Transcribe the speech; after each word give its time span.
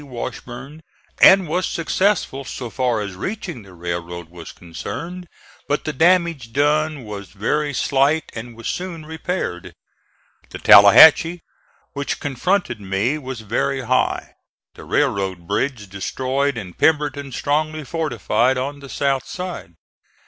Washburn 0.03 0.81
and 1.21 1.47
was 1.47 1.67
successful 1.67 2.43
so 2.43 2.71
far 2.71 3.01
as 3.01 3.13
reaching 3.13 3.61
the 3.61 3.73
railroad 3.75 4.29
was 4.31 4.51
concerned, 4.51 5.27
but 5.67 5.83
the 5.83 5.93
damage 5.93 6.51
done 6.51 7.03
was 7.03 7.27
very 7.29 7.71
slight 7.71 8.31
and 8.33 8.57
was 8.57 8.67
soon 8.67 9.05
repaired. 9.05 9.75
The 10.49 10.57
Tallahatchie, 10.57 11.43
which 11.93 12.19
confronted 12.19 12.81
me, 12.81 13.19
was 13.19 13.41
very 13.41 13.81
high, 13.81 14.33
the 14.73 14.85
railroad 14.85 15.45
bridge 15.47 15.87
destroyed 15.87 16.57
and 16.57 16.75
Pemberton 16.75 17.31
strongly 17.31 17.83
fortified 17.83 18.57
on 18.57 18.79
the 18.79 18.89
south 18.89 19.27
side. 19.27 19.75